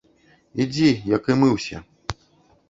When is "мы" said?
1.43-1.51